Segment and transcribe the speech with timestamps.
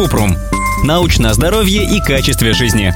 [0.00, 0.34] Купрум.
[0.82, 2.94] Научное здоровье и качестве жизни.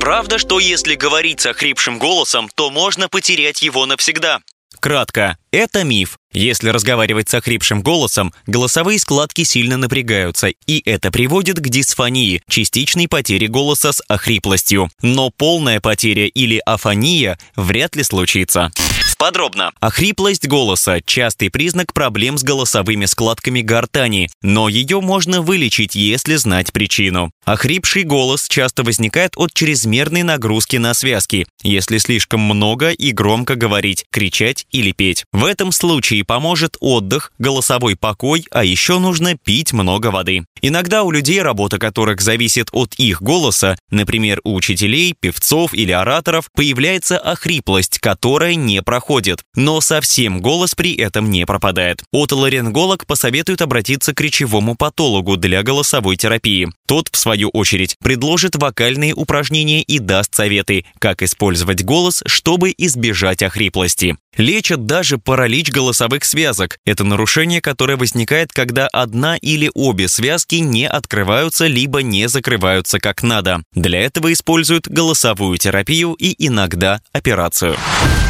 [0.00, 4.40] Правда, что если говорить с охрипшим голосом, то можно потерять его навсегда?
[4.80, 6.18] Кратко, это миф.
[6.32, 13.08] Если разговаривать с охрипшим голосом, голосовые складки сильно напрягаются, и это приводит к дисфонии, частичной
[13.08, 14.90] потере голоса с охриплостью.
[15.00, 18.70] Но полная потеря или афония вряд ли случится.
[19.18, 19.72] Подробно.
[19.80, 26.70] Охриплость голоса– частый признак проблем с голосовыми складками гортани, но ее можно вылечить, если знать
[26.72, 27.30] причину.
[27.44, 34.04] Охрипший голос часто возникает от чрезмерной нагрузки на связки, если слишком много и громко говорить,
[34.10, 35.24] кричать или петь.
[35.32, 40.44] В этом случае поможет отдых, голосовой покой, а еще нужно пить много воды.
[40.62, 46.48] Иногда у людей, работа которых зависит от их голоса, например, у учителей, певцов или ораторов,
[46.54, 52.02] появляется охриплость, которая не проходит, но совсем голос при этом не пропадает.
[52.12, 56.68] Отоларинголог посоветует обратиться к речевому патологу для голосовой терапии.
[56.86, 63.42] Тот, в свою очередь, предложит вокальные упражнения и даст советы, как использовать голос, чтобы избежать
[63.42, 64.16] охриплости.
[64.36, 66.78] Лечат даже паралич голосовых связок.
[66.86, 73.22] Это нарушение, которое возникает, когда одна или обе связки не открываются либо не закрываются как
[73.22, 73.62] надо.
[73.74, 77.76] Для этого используют голосовую терапию и иногда операцию.